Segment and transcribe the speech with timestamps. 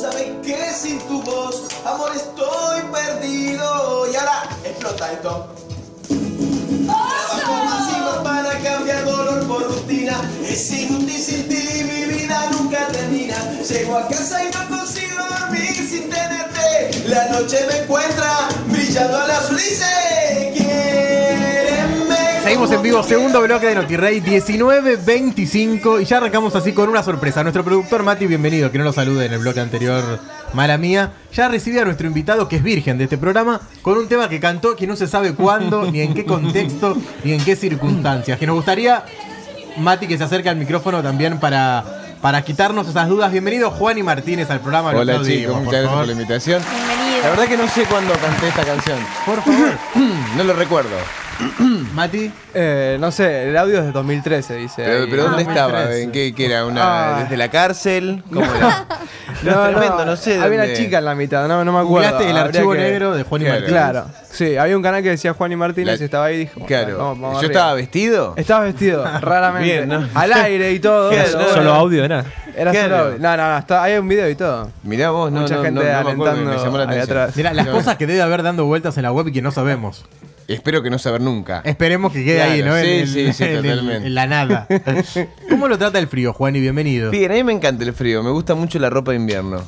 [0.00, 4.10] sabes que sin tu voz, amor, estoy perdido.
[4.10, 5.48] Y ahora explota esto.
[6.86, 10.16] Trabajo más para cambiar dolor por rutina.
[10.42, 13.36] Es inútil sin ti, mi vida nunca termina.
[13.68, 17.08] Llego a casa y no consigo dormir sin tenerte.
[17.08, 19.84] La noche me encuentra brillando a la dice
[20.54, 20.59] Quiéreme
[22.42, 27.42] Seguimos en vivo, segundo bloque de NotiRey 19.25 y ya arrancamos así con una sorpresa.
[27.42, 30.18] Nuestro productor Mati, bienvenido, que no lo salude en el bloque anterior,
[30.54, 31.12] mala mía.
[31.34, 34.40] Ya recibe a nuestro invitado, que es virgen de este programa, con un tema que
[34.40, 38.38] cantó que no se sabe cuándo, ni en qué contexto, ni en qué circunstancias.
[38.38, 39.04] Que nos gustaría,
[39.76, 41.84] Mati, que se acerque al micrófono también para,
[42.22, 43.30] para quitarnos esas dudas.
[43.30, 44.90] Bienvenido Juan y Martínez al programa.
[44.90, 45.98] Hola chicos, muchas gracias favor.
[45.98, 46.62] por la invitación.
[46.62, 47.22] Bienvenido.
[47.22, 48.98] La verdad que no sé cuándo canté esta canción.
[49.26, 49.72] Por favor,
[50.36, 50.96] No lo recuerdo.
[51.94, 52.32] Mati.
[52.54, 54.82] Eh, no sé, el audio es de 2013, dice.
[54.84, 55.08] Pero, ahí.
[55.10, 55.72] pero ¿dónde Ah, estaba?
[55.84, 56.02] 2013.
[56.02, 56.66] ¿En qué, qué era?
[56.66, 56.80] Una,
[57.16, 57.22] Ah.
[57.22, 58.22] ¿Desde la cárcel?
[58.32, 58.86] ¿Cómo era?
[59.44, 62.10] No, tremendo, no sé Había dónde- una chica en la mitad, no, no me acuerdo.
[62.10, 63.60] Googleaste el archivo que- negro de Juan y Claro.
[63.60, 63.80] Martínez.
[63.80, 66.38] Claro, sí, había un canal que decía Juan y Martínez La- y estaba ahí y
[66.40, 66.66] dijo.
[66.66, 66.98] Claro.
[66.98, 67.52] vamos- vamos ¿Yo arriba.
[67.52, 68.34] estaba vestido?
[68.36, 69.72] Estabas vestido, raramente.
[69.72, 70.06] Bien, ¿no?
[70.14, 71.10] Al aire y todo.
[71.38, 72.24] No, Solo audio era.
[72.54, 73.18] Era solo audio.
[73.18, 74.70] No, no, no, está, hay un video y todo.
[74.82, 77.30] Mirá vos, no, Mucha no, gente no, no me acuerdo, alentando me llamó la atención.
[77.36, 77.72] Mira, las No.
[77.72, 80.04] cosas que debe haber dando vueltas en la web y que no sabemos.
[80.54, 81.60] Espero que no saber nunca.
[81.64, 82.76] Esperemos que quede Claro, ahí, ¿no?
[82.80, 84.06] sí, en, sí, sí, en- en- totalmente.
[84.08, 84.66] en la nada.
[85.48, 86.56] ¿Cómo lo trata el frío, Juan?
[86.56, 87.10] Y bienvenido.
[87.10, 89.62] Bien, a mí me encanta el frío, me gusta mucho la ropa de invierno.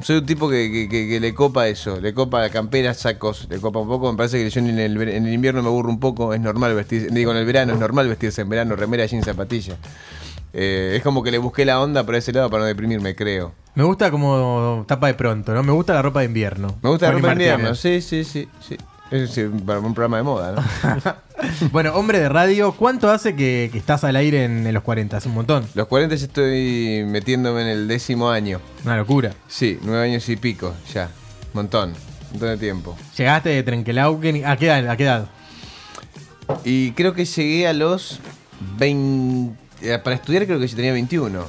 [0.00, 3.58] Soy un tipo que, que- que- que le copa eso, le copa camperas, sacos, le
[3.60, 4.10] copa un poco.
[4.10, 6.40] Me parece que yo en el, ver- en el invierno me aburro un poco, es
[6.40, 9.76] normal vestirse, digo en el verano es normal vestirse en verano, remera, jeans, zapatilla.
[10.52, 13.52] Eh, es como que le busqué la onda por ese lado para no deprimirme, creo.
[13.74, 15.62] Me gusta como tapa de pronto, ¿no?
[15.62, 16.76] Me gusta la ropa de invierno.
[16.82, 18.48] Me gusta la Juan y ropa de invierno, sí, sí, sí.
[18.66, 18.76] sí.
[19.66, 21.14] Para un programa de moda, ¿no?
[21.72, 25.16] Bueno, hombre de radio, ¿cuánto hace que, que estás al aire en, en los 40?
[25.18, 25.66] Hace un montón.
[25.74, 28.60] Los 40 ya estoy metiéndome en el décimo año.
[28.84, 29.32] Una locura.
[29.46, 31.10] Sí, nueve años y pico, ya.
[31.52, 31.92] Montón,
[32.30, 32.96] montón de tiempo.
[33.16, 34.46] Llegaste de Trenquelauquen.
[34.46, 34.88] ¿A qué edad?
[34.88, 35.26] ¿A qué edad?
[36.64, 38.20] Y creo que llegué a los
[38.78, 39.54] 20...
[39.82, 41.44] eh, Para estudiar creo que tenía 21.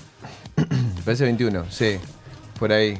[0.58, 0.66] Me
[1.06, 1.98] parece 21, sí.
[2.60, 3.00] Por ahí.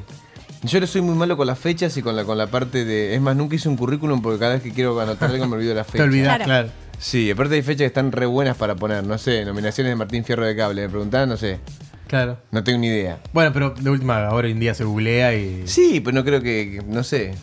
[0.62, 3.14] Yo le soy muy malo con las fechas y con la, con la parte de...
[3.14, 5.74] Es más, nunca hice un currículum porque cada vez que quiero anotar algo me olvido
[5.74, 5.98] la fecha.
[5.98, 6.44] Te olvidás, Claro.
[6.44, 6.68] claro.
[6.98, 9.04] Sí, aparte hay fechas que están re buenas para poner.
[9.04, 10.82] No sé, nominaciones de Martín Fierro de Cable.
[10.82, 11.58] Me preguntaban, no sé.
[12.08, 12.38] Claro.
[12.50, 13.18] No tengo ni idea.
[13.32, 15.62] Bueno, pero de última, ahora en día se googlea y.
[15.66, 17.34] Sí, pero no creo que- No sé.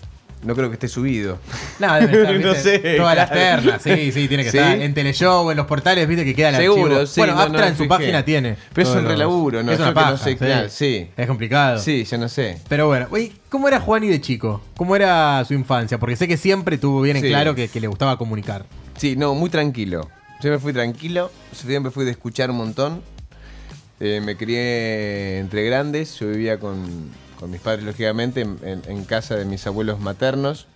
[0.43, 1.39] No creo que esté subido.
[1.79, 4.57] No, debe estar, No sé, Todas las ternas, sí, sí, tiene que ¿Sí?
[4.57, 4.81] estar.
[4.81, 7.05] En Teleshow, en los portales, viste que queda el Seguro, archivo.
[7.07, 7.19] sí.
[7.21, 8.57] Bueno, no, Aptra en su página tiene.
[8.73, 9.71] Pero es un relaburo, ¿no?
[9.71, 10.35] Es Yo una que no sé, sí.
[10.37, 11.07] claro, sí.
[11.17, 11.79] Es complicado.
[11.79, 12.59] Sí, ya no sé.
[12.69, 14.61] Pero bueno, oye, ¿cómo era Juani de chico?
[14.75, 15.97] ¿Cómo era su infancia?
[15.97, 17.29] Porque sé que siempre tuvo bien en Sí.
[17.29, 18.65] claro que, que le gustaba comunicar.
[18.97, 20.09] Sí, no, muy tranquilo.
[20.41, 23.01] Siempre fui tranquilo, siempre fui de escuchar un montón.
[23.99, 27.09] Eh, me crié entre grandes, yo vivía con,
[27.47, 30.67] mis padres, lógicamente, en, casa de mis abuelos maternos.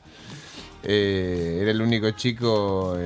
[0.84, 2.98] Eh, era el único chico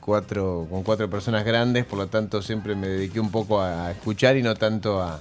[0.00, 4.42] con cuatro personas grandes, por lo tanto siempre me dediqué un poco a, escuchar y
[4.42, 5.20] no tanto a,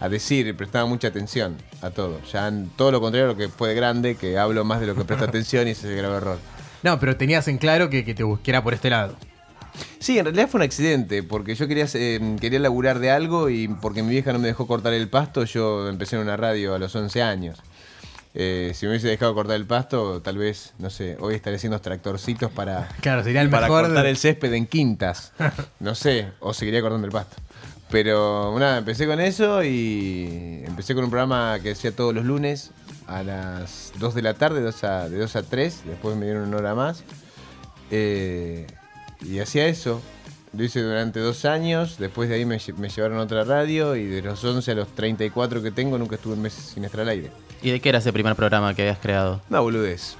[0.00, 2.20] a decir, prestaba mucha atención a todo.
[2.32, 4.86] Ya en todo lo contrario a lo que fue de grande, que hablo más de
[4.86, 6.38] lo que presto atención y ese es el grave error.
[6.82, 9.16] No, pero tenías en claro que, te que era por este lado.
[9.98, 13.68] Sí, en realidad fue un accidente, porque yo quería, eh, quería laburar de algo y
[13.68, 16.78] porque mi vieja no me dejó cortar el pasto, yo empecé en una radio a
[16.78, 17.58] los 11 años.
[18.38, 21.80] Eh, si me hubiese dejado cortar el pasto, tal vez, no sé, hoy estaría haciendo
[21.80, 23.84] tractorcitos para, Claro, sería el para mejor.
[23.86, 25.32] cortar de- el césped en quintas.
[25.80, 27.36] No sé, o seguiría cortando el pasto.
[27.90, 32.72] Pero nada, empecé con eso y empecé con un programa que hacía todos los lunes
[33.06, 36.48] a las 2 de la tarde, dos a- de 2 a 3, después me dieron
[36.48, 37.04] una hora más.
[37.90, 38.66] Eh,
[39.24, 40.00] y hacía eso.
[40.56, 43.94] Lo hice durante dos años, después de ahí me, lle- me llevaron a otra radio
[43.94, 47.00] y de los 11 a los 34 que tengo nunca estuve un mes sin estar
[47.00, 47.30] al aire.
[47.62, 49.42] ¿Y de qué era ese primer programa que habías creado?
[49.50, 50.16] Una boludez.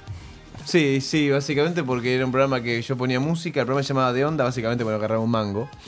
[0.65, 4.11] Sí, sí, básicamente porque era un programa que yo ponía música, el programa se llamaba
[4.11, 5.69] De Onda, básicamente porque agarraba un mango.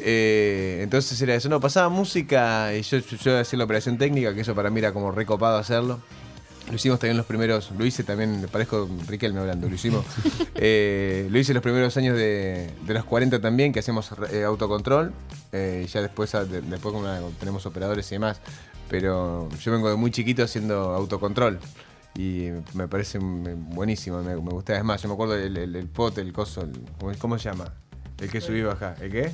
[0.00, 4.34] Eh, entonces era eso, no, pasaba música y yo, yo, yo hacía la operación técnica,
[4.34, 6.00] que eso para mí era como recopado hacerlo.
[6.68, 10.04] Lo hicimos también los primeros, lo hice también, me parezco Riquelme hablando, lo hicimos.
[10.56, 15.12] Eh, lo hice los primeros años de, de los 40 también, que hacíamos eh, autocontrol.
[15.52, 18.40] eh, y ya después, de- después como una- tenemos operadores y demás.
[18.88, 21.58] Pero yo vengo de muy chiquito haciendo autocontrol.
[22.16, 24.76] Y me parece buenísimo, me, me gusta.
[24.76, 27.50] Es más, yo me acuerdo el, el, el pot, el coso, el- ¿cómo, cómo se
[27.50, 27.74] llama?
[28.20, 28.94] El que subí y baja.
[29.00, 29.32] ¿El qué?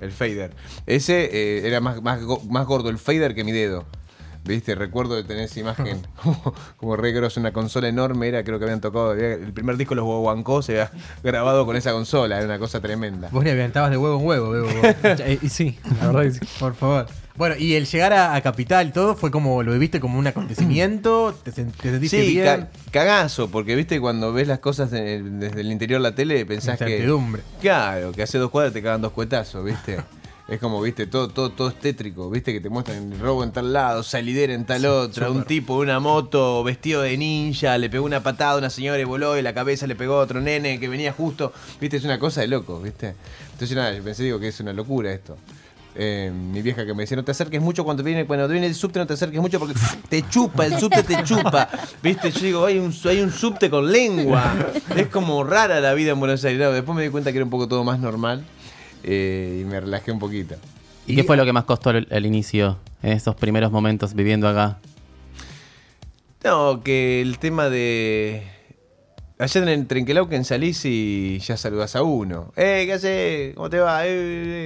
[0.00, 0.52] El fader.
[0.86, 2.20] Ese eh, era más, más,
[2.50, 3.86] más gordo el fader que mi dedo.
[4.44, 4.74] ¿Viste?
[4.74, 8.64] Recuerdo de tener esa imagen como, como re grosso, una consola enorme, era, creo que
[8.64, 10.90] habían tocado, había- el primer disco los Guaguancó se había
[11.22, 13.28] grabado con esa consola, era una cosa tremenda.
[13.30, 14.54] Vos ni aventabas de huevo en huevo.
[15.02, 16.40] Eh, y sí, la verdad que sí.
[16.58, 17.06] Por favor.
[17.36, 21.34] Bueno, y el llegar a, a Capital, todo fue como, lo viviste como un acontecimiento,
[21.44, 22.44] te, sen- te sentiste Sí, bien.
[22.44, 26.44] ca- cagazo, porque viste cuando ves las cosas de- desde el interior de la tele
[26.44, 26.98] pensás que...
[27.60, 29.98] Claro, que hace dos cuadras te cagan dos cuetazos, ¿viste?
[30.50, 33.52] Es como, viste, todo, todo, todo es tétrico, viste, que te muestran el robo en
[33.52, 37.88] tal lado, salidera en tal otra, un tipo en una moto vestido de ninja, le
[37.88, 40.40] pegó una patada a una señora y voló y la cabeza le pegó a otro
[40.40, 43.14] nene que venía justo, viste, es una cosa de loco, viste.
[43.52, 45.36] Entonces nada, yo pensé, digo, que es una locura esto.
[45.94, 48.74] Eh, mi vieja que me decía, no te acerques mucho cuando viene, cuando viene el
[48.74, 49.74] subte, no te acerques mucho porque
[50.08, 51.68] te chupa, el subte te chupa.
[52.02, 54.52] Viste, yo digo, hay un, hay un subte con lengua.
[54.96, 56.60] Es como rara la vida en Buenos Aires.
[56.60, 58.44] No, después me di cuenta que era un poco todo más normal
[59.04, 60.54] eh, y me relajé un poquito.
[61.06, 64.48] ¿Y qué fue lo que más costó el, el inicio en esos primeros momentos viviendo
[64.48, 64.78] acá?
[66.44, 68.42] No, que el tema de.
[69.38, 72.52] Allá en el Trenquelauquen salís y ya saludás a uno.
[72.56, 73.54] ¡Eh, qué haces!
[73.54, 74.06] ¿Cómo te va?
[74.06, 74.10] Eh,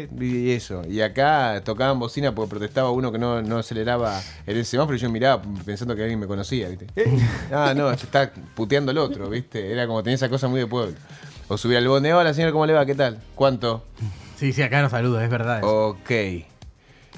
[0.04, 0.08] eh.
[0.20, 0.82] Y eso.
[0.88, 5.00] Y acá tocaban bocina porque protestaba uno que no, no aceleraba en el semáforo y
[5.00, 6.86] yo miraba pensando que alguien me conocía, ¿viste?
[6.96, 7.18] Eh.
[7.52, 9.70] Ah, no, está puteando el otro, ¿viste?
[9.70, 10.96] Era como tenía esa cosa muy de pueblo.
[11.46, 12.84] O subía al bonde, hola señor, ¿cómo le va?
[12.86, 13.20] ¿Qué tal?
[13.34, 13.84] ¿Cuánto?
[14.36, 15.58] Sí, sí, acá nos saluda, es verdad.
[15.58, 15.88] eso.
[15.88, 16.10] Ok.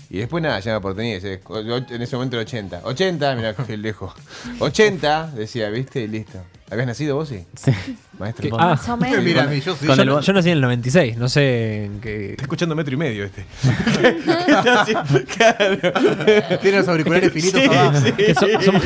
[0.09, 1.25] Y después nada, ya me oportunidad.
[1.25, 2.83] En ese momento era 80.
[2.85, 4.13] 80, mira qué lejos.
[4.61, 6.03] 80, decía, ¿viste?
[6.03, 6.39] Y listo.
[6.71, 7.45] ¿Habías nacido vos, sí?
[7.57, 7.73] Sí.
[8.19, 8.43] Maestro.
[8.43, 9.25] Que- Está ah, Más o menos.
[9.25, 9.87] Mira, a mí, yo sí.
[9.91, 12.35] El no- yo nací en el 96, no sé en qué.
[12.39, 13.45] escuchando metro y medio este.
[14.01, 14.87] ¿Qué está?
[15.37, 16.59] Claro.
[16.61, 17.99] Tiene los auriculares finitos abajo.
[18.17, 18.83] que so- somos,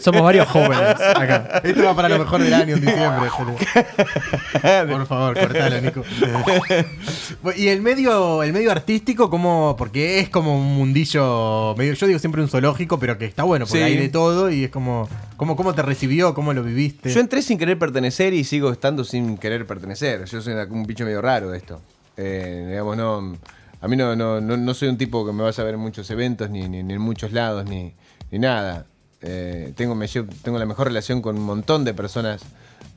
[0.00, 1.60] somos varios jóvenes acá.
[1.64, 3.30] Esto va para lo mejor del año en diciembre.
[4.90, 6.02] Por favor, cortalo, Nico.
[7.56, 12.18] Y el medio, el medio artístico, como, porque es como un mundillo, medio, yo digo
[12.18, 13.84] siempre un zoológico, pero que está bueno, porque Sí.
[13.84, 16.34] hay de todo y es como, como, ¿cómo te recibió?
[16.34, 17.12] ¿Cómo lo viviste?
[17.12, 20.24] Yo entré sin querer pertenecer y sigo estando sin querer pertenecer.
[20.24, 21.80] Yo soy un bicho medio raro de esto.
[22.16, 23.36] Eh, digamos, no.
[23.80, 25.80] A mí no, no, no, no soy un tipo que me vas a ver en
[25.80, 27.94] muchos eventos, ni, ni- en muchos lados, ni,
[28.30, 28.86] ni nada.
[29.20, 32.42] Eh, tengo, me llevo- tengo la mejor relación con un montón de personas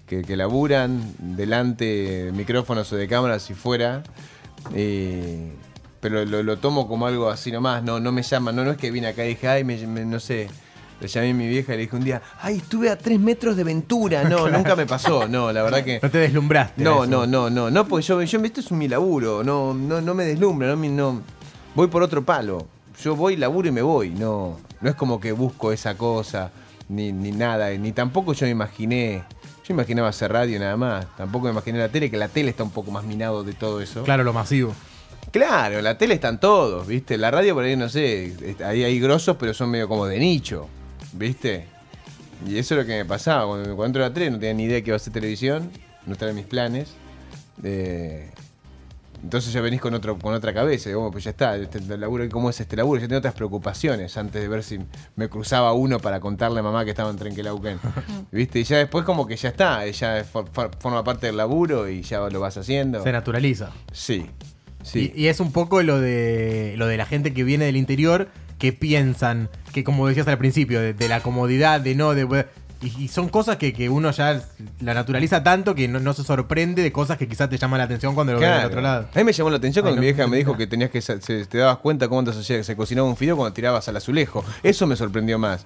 [0.07, 4.03] que, que laburan delante de micrófonos o de cámaras y fuera.
[6.01, 8.91] Pero lo, tomo como algo así nomás, no, no me llama, no, no es que
[8.91, 10.47] vine acá y dije, ay, me- no sé,
[10.99, 13.55] le llamé a mi vieja y le dije un día, ay, estuve a tres metros
[13.55, 15.99] de Ventura, no, nunca me pasó, no, la verdad que...
[16.01, 16.83] No te deslumbraste.
[16.83, 20.13] No, no, no, no, no, porque yo, yo esto es mi laburo, no, no, no
[20.13, 21.21] me deslumbra, no, no,
[21.73, 22.67] voy por otro palo.
[23.03, 26.51] Yo voy, laburo y me voy, no, no es como que busco esa cosa,
[26.87, 29.23] ni, ni nada, ni tampoco yo me imaginé,
[29.67, 32.63] yo imaginaba hacer radio nada más, tampoco me imaginé la tele, que la tele está
[32.63, 34.03] un poco más minado de todo eso.
[34.03, 34.73] Claro, lo masivo.
[35.31, 37.17] Claro, la tele están todos, ¿viste?
[37.17, 40.69] La radio por ahí, no sé, ahí hay grosos, pero son medio como de nicho,
[41.15, 41.65] ¿viste?
[42.47, 43.47] Y eso es lo que me pasaba.
[43.47, 45.71] Cuando, cuando entré a la tele no tenía ni idea que iba a ser televisión,
[46.05, 46.93] no estaba en mis planes.
[47.63, 48.29] Eh,
[49.23, 51.99] entonces ya venís con, otro, con otra cabeza, digo, "Bueno, pues ya está, este, el
[51.99, 52.99] laburo, ¿cómo es este laburo?
[53.01, 54.77] Yo tenía otras preocupaciones antes de ver si
[55.15, 57.79] me cruzaba uno para contarle a mamá que estaba en Trenquelauquen.
[58.31, 58.59] ¿Viste?
[58.59, 62.01] Y ya después como que ya está, ya for- for- forma parte del laburo y
[62.03, 63.01] ya lo vas haciendo.
[63.01, 63.71] Se naturaliza.
[63.91, 64.27] Sí,
[64.83, 65.11] sí.
[65.15, 68.27] Y, y es un poco lo de lo de la gente que viene del interior
[68.57, 72.45] que piensan que como decías al principio de, de la comodidad de no de
[72.81, 74.41] y, y son cosas que, que uno ya
[74.81, 77.85] la naturaliza tanto que no, no se sorprende de cosas que quizás te llaman la
[77.85, 78.67] atención cuando lo ves del Claro.
[78.67, 79.07] otro lado.
[79.13, 80.57] A mí me llamó la atención cuando Ay, mi vieja no, me dijo no.
[80.57, 83.53] que tenías que se- te dabas cuenta cómo antes se, se cocinaba un fideo cuando
[83.53, 84.43] tirabas al azulejo.
[84.61, 85.65] Eso me sorprendió más.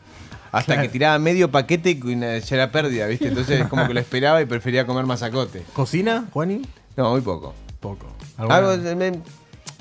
[0.51, 0.81] Hasta Claro.
[0.83, 3.27] que tiraba medio paquete y ya era pérdida, ¿viste?
[3.29, 5.63] Entonces como que lo esperaba y prefería comer masacote.
[5.73, 6.61] ¿Cocina, Juani?
[6.95, 7.53] No, muy poco.
[7.79, 8.05] Poco.
[8.37, 8.71] Algo-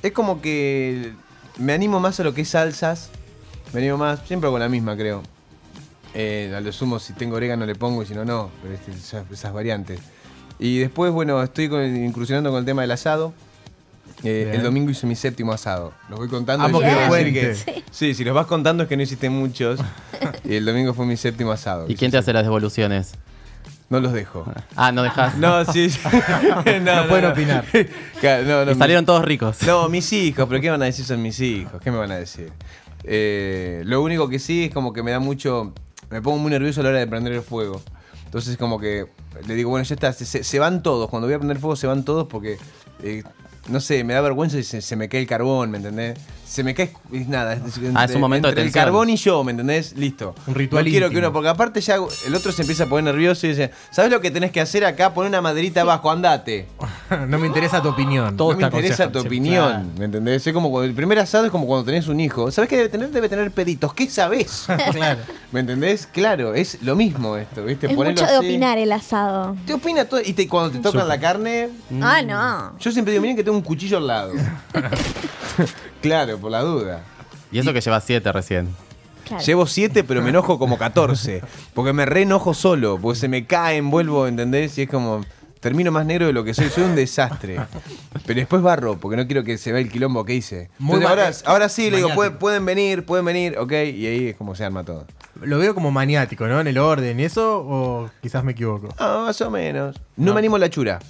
[0.02, 1.12] es como que
[1.58, 3.10] me animo más a lo que es salsas.
[3.72, 5.22] Me animo más, siempre con la misma, creo.
[6.14, 8.50] Eh, a lo sumo, si tengo orégano le pongo y si no, no.
[8.62, 10.00] Pero este, esas, esas variantes.
[10.58, 13.32] Y después, bueno, estoy con- incursionando con el tema del asado.
[14.24, 15.92] Eh, el domingo hice mi séptimo asado.
[16.08, 16.64] Los voy contando.
[16.64, 17.54] Amo y que
[17.92, 19.78] sí, si los vas contando es que no hiciste muchos.
[20.44, 21.84] y el domingo fue mi séptimo asado.
[21.88, 23.12] ¿Y quién te hace las devoluciones?
[23.90, 24.44] No los dejo.
[24.76, 25.36] Ah, no dejas.
[25.38, 25.88] No, sí.
[25.90, 25.98] sí.
[26.82, 27.64] no, pueden opinar.
[28.20, 29.62] Claro, no, no, Y salieron todos ricos.
[29.66, 31.80] no, mis hijos, pero ¿qué van a decir son mis hijos?
[31.82, 32.52] ¿Qué me van a decir?
[33.04, 35.72] Eh, lo único que sí es como que me da mucho.
[36.10, 37.80] Me pongo muy nervioso a la hora de prender el fuego.
[38.24, 39.06] Entonces, como que
[39.46, 41.08] le digo, bueno, ya está, se, se- se van todos.
[41.08, 42.58] Cuando voy a prender fuego, se van todos porque
[43.02, 43.22] eh,
[43.68, 46.18] no sé, me da vergüenza y se, se me cae el carbón, ¿me entendés?
[46.46, 47.52] Se me cae, es nada.
[47.52, 47.60] Es,
[47.94, 49.94] Ah, es un momento de entre el carbón y yo, ¿me entendés?
[49.98, 50.34] Listo.
[50.46, 51.96] Un ritual No quiero que uno, porque aparte ya
[52.26, 54.86] el otro se empieza a poner nervioso y dice, ¿sabes lo que tenés que hacer
[54.86, 55.12] acá?
[55.12, 56.66] Poner una maderita abajo, andate.
[57.28, 58.34] no me interesa tu opinión.
[58.34, 59.84] Todo no me interesa tu opinión, claro.
[59.98, 60.46] ¿me entendés?
[60.46, 62.50] Es como cuando el primer asado es como cuando tenés un hijo.
[62.50, 63.10] ¿Sabes qué debe tener?
[63.10, 63.92] Debe tener peditos.
[63.92, 64.66] ¿Qué sabés?
[64.92, 65.20] Claro.
[65.52, 66.06] ¿Me entendés?
[66.06, 67.88] Claro, es lo mismo esto, ¿viste?
[67.88, 68.46] Es Ponerlo mucho de así.
[68.46, 69.54] opinar el asado.
[69.66, 70.20] Te opina todo.
[70.24, 71.68] Y te- cuando te tocan la carne,
[72.00, 72.78] Ah, no.
[72.78, 74.32] yo siempre digo, miren que tengo un cuchillo al lado.
[76.02, 77.02] claro, por la duda.
[77.50, 78.68] Y eso que lleva siete recién.
[79.26, 79.44] Claro.
[79.44, 81.42] Llevo siete, pero me enojo como 14.
[81.74, 82.98] Porque me re enojo solo.
[83.00, 84.76] Porque se me caen, vuelvo, ¿entendés?
[84.78, 85.24] Y es como.
[85.60, 86.70] Termino más negro de lo que soy.
[86.70, 87.58] Soy un desastre.
[88.24, 90.70] Pero después barro, porque no quiero que se vea el quilombo que hice.
[90.78, 93.72] Muy Entonces, ahora, sí, le digo, pueden, pueden venir, pueden venir, ok.
[93.72, 95.04] Y ahí es como se arma todo.
[95.42, 96.60] Lo veo como maniático, ¿no?
[96.60, 98.88] En el orden y eso, o quizás me equivoco.
[98.98, 99.96] Ah, más o menos.
[100.16, 101.00] No, me animo a la chura.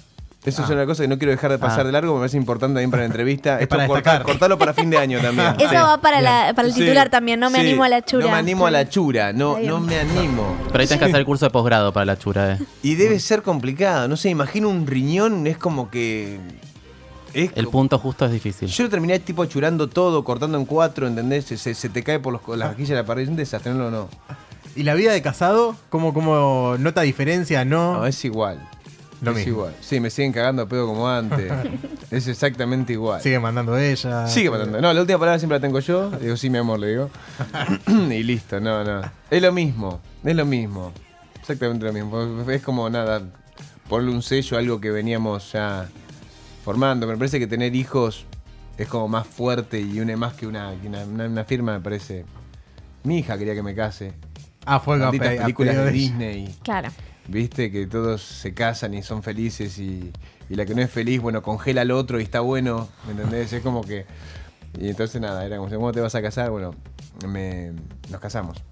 [0.45, 1.83] Eso es una cosa que no quiero dejar de pasar Ah.
[1.83, 3.55] de largo, me parece importante también para la entrevista.
[3.57, 4.23] Es Esto para corta- destacar.
[4.23, 5.49] cortalo para fin de año también.
[5.59, 5.75] Eso Sí.
[5.75, 7.39] va para, la, para el Sí, titular también.
[7.41, 7.67] No me sí.
[7.67, 8.25] animo a la chura.
[8.25, 10.55] No me animo a la chura, no, no me animo.
[10.71, 12.57] Pero ahí tenés que hacer el curso de posgrado para la chura, eh.
[12.83, 16.39] Y debe ser complicado, no sé, imagino un riñón, es como que...
[17.33, 18.69] es El punto justo es difícil.
[18.69, 21.45] Yo terminé tipo churando todo, cortando en cuatro, ¿entendés?
[21.45, 23.73] Se, se- se te cae por los, las vajillas de la pared, es un desastre,
[23.73, 24.07] no, no.
[24.75, 25.75] ¿Y la vida de casado?
[25.89, 27.65] ¿Cómo, cómo nota diferencia?
[27.65, 27.95] No.
[27.95, 28.65] No, es igual.
[29.21, 29.51] Lo es mismo.
[29.53, 29.75] igual.
[29.81, 31.51] Sí, me siguen cagando a pedo como antes.
[32.11, 33.21] es exactamente igual.
[33.21, 34.27] Sigue mandando ella.
[34.27, 34.79] Sigue matando.
[34.81, 36.09] No, la última palabra siempre la tengo yo.
[36.11, 37.09] Digo, sí, mi amor, le digo.
[37.87, 39.01] y listo, no, no.
[39.29, 40.93] Es lo mismo, es lo mismo.
[41.39, 42.49] Exactamente lo mismo.
[42.49, 43.21] Es como nada,
[43.89, 45.87] ponerle un sello a algo que veníamos ya
[46.63, 47.07] formando.
[47.07, 48.25] Me parece que tener hijos
[48.77, 51.81] es como más fuerte y une más que una, que una, una- una firma, me
[51.81, 52.25] parece.
[53.03, 54.13] Mi hija quería que me case.
[54.65, 55.91] Ah, fue películas de.
[55.91, 56.55] Disney.
[56.63, 56.89] Claro.
[57.29, 60.11] Viste que todos se casan y son felices y,
[60.49, 63.53] y la que no es feliz, bueno, congela al otro y está bueno, ¿me entendés?
[63.53, 64.05] Es como que...
[64.79, 66.49] Y entonces nada, era como, ¿cómo te vas a casar?
[66.51, 66.73] Bueno,
[67.27, 67.71] me,
[68.09, 68.63] nos casamos.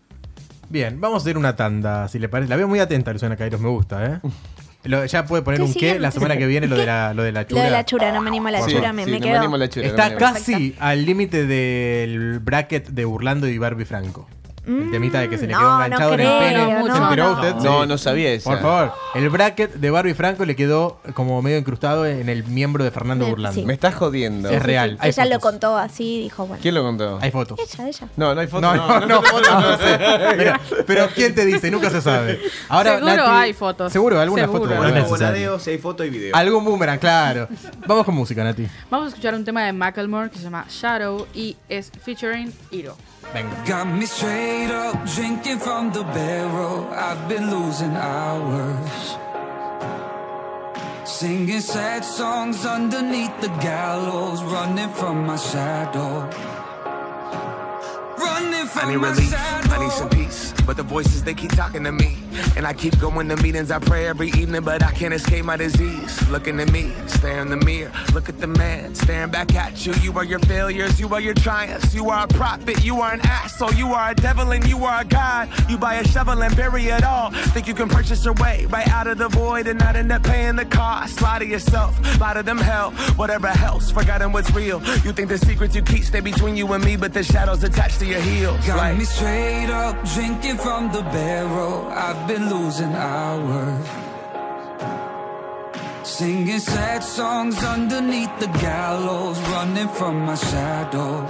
[0.69, 2.49] Bien, vamos a hacer una tanda, si le parece.
[2.49, 4.19] La veo muy atenta, Luciana Kairos, me gusta, ¿eh?
[4.83, 7.23] Lo- ya puede poner ¿Qué un qué la semana que viene, lo de la, lo
[7.23, 7.63] de la Lo chura.
[7.63, 9.37] de la chura, no me animo a la Sí, chura, me, sí, me no quedo.
[9.39, 10.33] animo a la chura, no Está me animo.
[10.33, 14.27] casi al límite del bracket de Burlando y Barbie Franco.
[14.67, 16.53] El temita de que se le Mm, quedó no, no enganchado en el pene.
[16.73, 17.33] no, ¿Se enteró no.
[17.35, 17.55] usted?
[17.55, 17.87] No, Sí.
[17.87, 18.49] no sabía eso.
[18.49, 22.83] Por favor, el bracket de Barbie Franco le quedó como medio incrustado en el miembro
[22.83, 23.31] de Fernando Sí.
[23.31, 23.61] Burlando.
[23.63, 24.49] Me estás jodiendo.
[24.49, 24.97] Es real.
[25.01, 25.51] Ella lo fotos.
[25.51, 26.61] contó así, dijo, bueno.
[26.61, 27.17] ¿Quién lo contó?
[27.21, 27.57] Hay fotos.
[27.59, 28.07] Ella, ella.
[28.17, 28.61] No, no hay foto.
[28.61, 29.99] No, no, no, fotos no sé.
[30.37, 31.71] Mira, pero ¿quién te dice?
[31.71, 32.39] Nunca se sabe.
[32.69, 33.91] Ahora, Seguro Nati- hay fotos.
[33.93, 34.59] Seguro, alguna Seguro.
[34.63, 34.75] foto.
[34.75, 35.11] No de es Burlando.
[35.17, 35.59] necesario.
[35.59, 36.35] si hay foto y video.
[36.35, 37.47] Algún boomerang, claro.
[37.87, 38.67] Vamos con música, Nati.
[38.89, 42.95] Vamos a escuchar un tema de Macklemore que se llama Shadow y es featuring Hiro.
[43.33, 43.63] Venga.
[43.67, 46.87] Got me straight up drinking from the barrel.
[46.93, 49.17] I've been losing hours.
[51.05, 56.29] Singing sad songs underneath the gallows, running from my shadow.
[58.17, 59.73] Running from I need relief, shadow.
[59.73, 60.53] I need some peace.
[60.65, 62.26] But the voices, they keep talking to me.
[62.55, 65.57] And I keep going to meetings, I pray every evening, but I can't escape my
[65.57, 66.29] disease.
[66.29, 67.91] Looking at me, stare in the mirror.
[68.13, 69.93] Look at the man, staring back at you.
[69.95, 71.93] You are your failures, you are your triumphs.
[71.93, 73.73] You are a prophet, you are an asshole.
[73.73, 75.49] You are a devil and you are a god.
[75.69, 77.31] You buy a shovel and bury it all.
[77.53, 80.23] Think you can purchase your way right out of the void and not end up
[80.23, 81.21] paying the cost.
[81.21, 83.91] Lie to yourself, lie to them hell, whatever else.
[83.91, 84.81] Forgotten what's real.
[85.03, 87.99] You think the secrets you keep stay between you and me, but the shadows attached
[87.99, 88.65] to your heels.
[88.65, 91.87] Got Like- me straight up drinking from the barrel.
[91.91, 93.87] I've been losing hours.
[96.03, 101.21] Singing sad songs underneath the gallows, running from my shadow.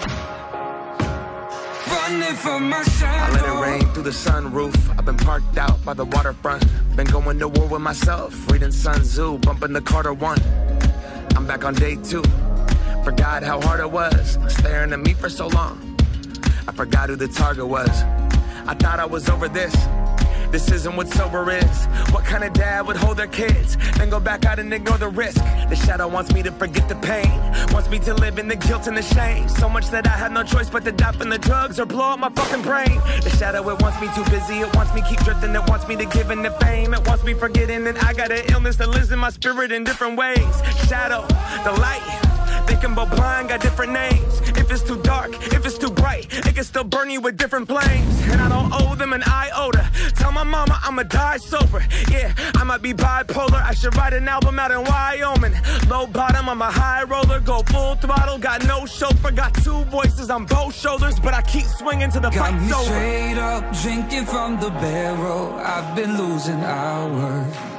[1.87, 4.75] Running from my shadow I let it rain through the sunroof.
[4.97, 6.65] I've been parked out by the waterfront.
[6.95, 8.51] Been going to war with myself.
[8.51, 10.39] Reading Sun Tzu, bumping the Carter one.
[11.35, 12.23] I'm back on day two.
[13.03, 15.95] Forgot how hard it was staring at me for so long.
[16.67, 17.89] I forgot who the target was.
[18.65, 19.75] I thought I was over this.
[20.51, 21.85] This isn't what sober is.
[22.11, 25.09] What kind of dad would hold their kids, then go back out and ignore the
[25.09, 25.41] risk?
[25.69, 27.29] The shadow wants me to forget the pain,
[27.73, 29.49] wants me to live in the guilt and the shame.
[29.49, 32.13] So much that I have no choice but to die from the drugs or blow
[32.13, 33.01] up my fucking brain.
[33.23, 35.95] The shadow, it wants me too busy, it wants me keep drifting, it wants me
[35.97, 38.89] to give in the fame, it wants me forgetting that I got an illness that
[38.89, 40.61] lives in my spirit in different ways.
[40.87, 41.25] Shadow,
[41.65, 42.26] the light.
[42.67, 44.41] Thinking about blind got different names.
[44.61, 47.67] If it's too dark, if it's too bright, it can still burn you with different
[47.67, 48.21] flames.
[48.31, 49.89] And I don't owe them an iota.
[50.15, 51.83] Tell my mama I'ma die sober.
[52.09, 53.61] Yeah, I might be bipolar.
[53.63, 55.53] I should write an album out in Wyoming.
[55.89, 57.39] Low bottom, I'm a high roller.
[57.39, 59.31] Go full throttle, got no chauffeur.
[59.31, 62.73] Got two voices on both shoulders, but I keep swinging to the Got fight's me
[62.73, 62.83] over.
[62.83, 65.53] straight up drinking from the barrel.
[65.53, 67.76] I've been losing hours.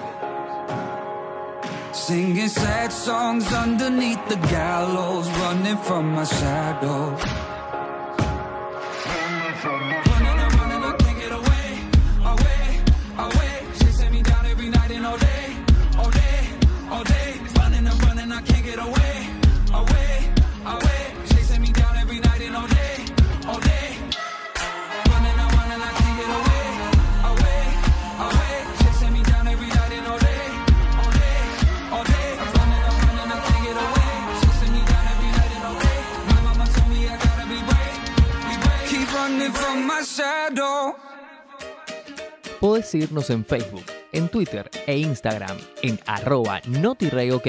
[2.06, 7.16] Singing sad songs underneath the gallows, running from my shadow.
[42.88, 47.46] Seguirnos en Facebook, en Twitter e Instagram en arroba notireyok.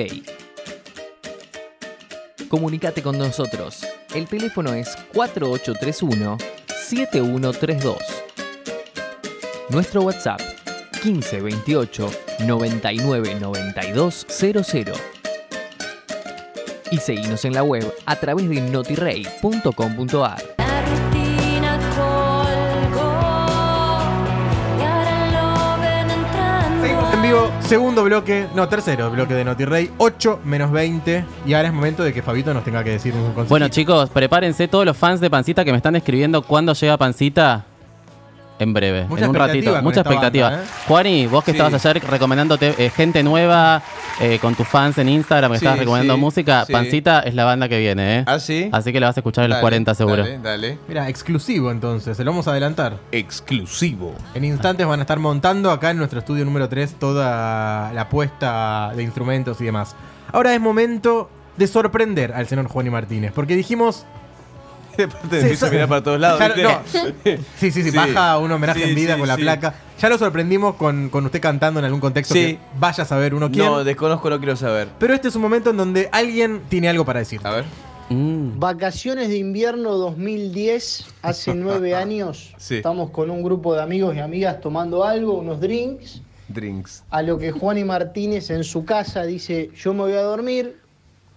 [2.50, 3.88] Comunicate con nosotros.
[4.13, 7.96] El teléfono es 4831-7132.
[9.69, 10.41] Nuestro WhatsApp
[11.03, 12.12] 1528
[12.46, 14.93] 99 92 00.
[16.91, 20.58] Y seguinos en la web a través de notirey.com.ar.
[27.69, 31.23] segundo bloque, no, tercero bloque de NotiRey, 8 menos 20.
[31.45, 33.49] Y ahora es momento de que Fabito nos tenga que decir un consejo.
[33.49, 37.68] Bueno, chicos, prepárense todos los fans de Pancita que me están escribiendo cuándo llega Pancita.
[38.59, 39.81] En breve, Mucha en un ratito.
[39.81, 40.49] Mucha expectativa.
[40.49, 40.67] banda, ¿eh?
[40.87, 41.57] Juani, vos que Sí.
[41.57, 43.81] estabas ayer recomendándote eh, gente nueva
[44.19, 46.73] eh, con tus fans en Instagram, que Sí, estabas recomendando sí, música, sí.
[46.73, 48.23] Pancita es la banda que viene, ¿eh?
[48.27, 48.69] ¿Ah, sí?
[48.71, 50.23] Así que la vas a escuchar en los Dale, 40 seguro.
[50.23, 50.77] Dale, dale.
[50.89, 52.97] Mira, exclusivo entonces, se lo vamos a adelantar.
[53.13, 54.13] Exclusivo.
[54.33, 58.91] En instantes van a estar montando acá en nuestro estudio número 3 toda la puesta
[58.95, 59.95] de instrumentos y demás.
[60.33, 64.05] Ahora es momento de sorprender al señor Juan y Martínez, porque dijimos...
[65.05, 66.39] Aparte empiezo a mirar para todos lados.
[66.61, 66.79] No.
[67.57, 69.41] Sí, sí, sí, baja un homenaje Sí, en vida sí, con la sí.
[69.41, 69.75] placa.
[69.99, 72.39] Ya lo sorprendimos con, con usted cantando en algún contexto Sí.
[72.39, 73.65] que vaya a saber uno quién.
[73.65, 74.87] No, desconozco, no quiero saber.
[74.99, 77.39] Pero este es un momento en donde alguien tiene algo para decir.
[77.43, 77.65] A ver.
[78.09, 78.57] Mm.
[78.59, 82.53] Vacaciones de invierno 2010, hace nueve años.
[82.57, 82.77] Sí.
[82.77, 86.21] Estamos con un grupo de amigos y amigas tomando algo, unos drinks.
[86.47, 87.03] Drinks.
[87.11, 90.77] A lo que Juan y Martínez en su casa dice, yo me voy a dormir,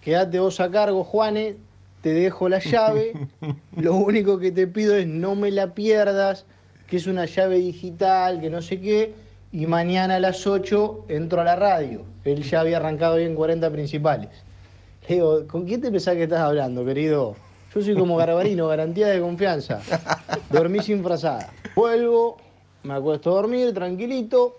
[0.01, 1.57] quédate vos a cargo, Juane,
[2.03, 3.13] te dejo la llave.
[3.77, 6.45] Lo único que te pido es no me la pierdas,
[6.85, 9.13] que es una llave digital, que no sé qué.
[9.53, 12.03] Y mañana a las 8 entro a la radio.
[12.25, 14.29] Él ya había arrancado bien 40 principales.
[15.07, 17.35] Le digo, ¿con quién te pensás que estás hablando, querido?
[17.73, 19.81] Yo soy como Garbarino, garantía de confianza.
[20.49, 21.51] Dormí sin frazada.
[21.75, 22.37] Vuelvo,
[22.83, 24.57] me acuesto a dormir, tranquilito.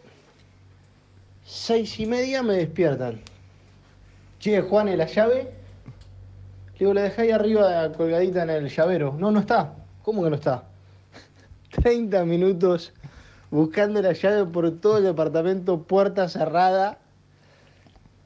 [1.45, 3.21] Seis y media me despiertan.
[4.41, 5.64] Che, Juan, ¿y la llave?
[6.75, 9.15] Le digo, la dejé ahí arriba colgadita en el llavero.
[9.17, 9.75] No, no está.
[10.03, 10.65] ¿Cómo que no está?
[11.71, 12.93] 30 minutos
[13.51, 16.99] buscando la llave por todo el departamento, puerta cerrada.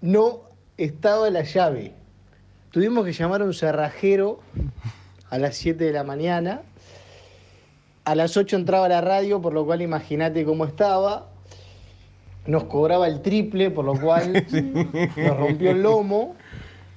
[0.01, 0.41] No
[0.79, 1.93] estaba la llave.
[2.71, 4.41] Tuvimos que llamar a un cerrajero
[5.29, 6.63] a las 7 de la mañana.
[8.07, 11.29] A las 8 entraba la radio, por lo cual imagínate cómo estaba.
[12.47, 14.33] Nos cobraba el triple, por lo cual
[15.17, 16.35] nos rompió el lomo.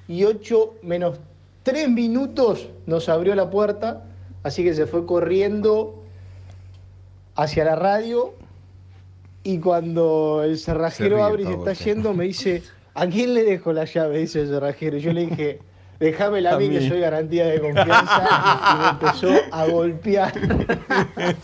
[0.08, 1.20] Y 8 menos
[1.64, 4.04] 3 minutos nos abrió la puerta.
[4.44, 6.04] Así que se fue corriendo
[7.36, 8.34] hacia la radio.
[9.44, 13.74] Y cuando el cerrajero abre y se está yendo, me dice, ¿a quién le dejo
[13.74, 14.20] la llave?
[14.20, 14.98] Dice el cerrajero.
[14.98, 15.60] Yo le dije,
[16.00, 18.72] déjamela a mí, que soy garantía de confianza.
[18.74, 20.34] y me empezó a golpear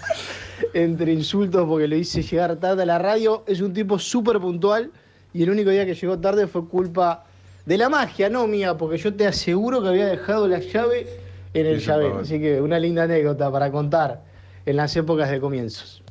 [0.73, 3.43] entre insultos porque lo hice llegar tarde a la radio.
[3.47, 4.91] Es un tipo súper puntual
[5.34, 7.27] y el único día que llegó tarde fue culpa
[7.67, 11.06] de la magia, no mía, porque yo te aseguro que había dejado la llave
[11.53, 12.19] en el llavero.
[12.19, 14.21] Así que una linda anécdota para contar
[14.65, 16.01] en las épocas de comienzos.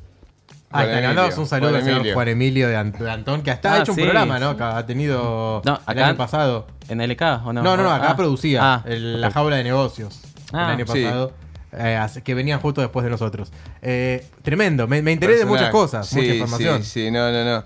[0.69, 2.13] Ah, te mandamos un saludo Juan al señor Emilio.
[2.13, 4.01] Juan Emilio de, Ant- de Antón, que hasta Ah, ha hecho un sí.
[4.03, 4.55] programa, ¿no?
[4.55, 6.67] Que ha tenido No, el año pasado.
[6.89, 7.63] ¿En LK o no?
[7.63, 8.15] No, no, no, acá Ah.
[8.15, 10.21] producía Ah, el- la jaula de negocios
[10.53, 11.03] Ah, el año sí.
[11.03, 11.33] pasado.
[11.79, 13.51] eh, que venían justo después de nosotros.
[13.81, 16.83] Eh, tremendo, me, me enteré de muchas cosas, Sí, mucha información.
[16.83, 17.63] Sí, sí, no, no, no.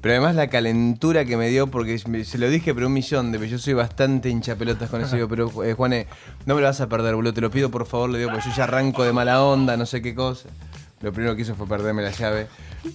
[0.00, 3.38] Pero además la calentura que me dio, porque se lo dije, pero un millón de
[3.38, 3.50] veces.
[3.50, 5.16] Yo soy bastante hinchapelotas con eso.
[5.16, 6.06] Digo, pero eh, Juane,
[6.46, 7.34] no me lo vas a perder, boludo.
[7.34, 9.84] Te lo pido por favor, le digo, porque yo ya arranco de mala onda, no
[9.84, 10.48] sé qué cosa.
[11.02, 12.46] Lo primero que hizo fue perderme la llave.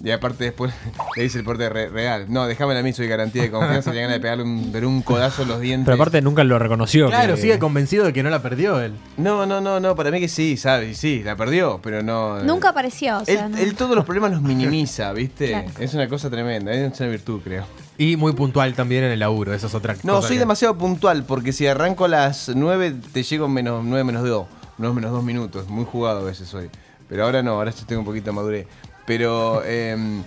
[0.04, 0.72] Y aparte después
[1.16, 2.26] le dice el porte re- real.
[2.30, 3.92] No, déjamela a mí, soy garantía de confianza.
[3.94, 5.86] Le ganas de pegarle un, pero un codazo en los dientes.
[5.86, 7.08] Pero aparte nunca lo reconoció.
[7.08, 8.94] Claro, que- sigue convencido de que no la perdió él.
[9.18, 11.00] No, no, no, no, para mí que sí, ¿sabes?
[11.00, 12.44] Sí, la perdió, pero no.
[12.44, 13.58] Nunca apareció, o Él, no.
[13.76, 15.48] todos los problemas los minimiza, ¿viste?
[15.50, 15.68] Claro.
[15.80, 17.66] Es una cosa tremenda, es una virtud, creo.
[17.98, 20.78] Y muy puntual también en el laburo, eso es otra No, cosa soy que- demasiado
[20.78, 24.46] puntual, porque si arranco a las 9, te llego en menos 9 menos 2,
[24.78, 25.68] unos menos 2 minutos.
[25.70, 26.70] Muy jugado a veces soy.
[27.10, 28.68] Pero ahora no, ahora ya tengo un poquito de madurez.
[29.06, 30.24] Pero em,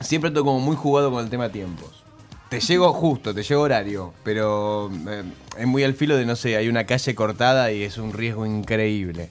[0.00, 2.02] siempre estoy como muy jugado con el tema tiempos.
[2.48, 5.22] te llego justo, te llego horario, pero eh,
[5.58, 8.44] es muy al filo de, no sé, hay una calle cortada y es un riesgo
[8.46, 9.30] increíble.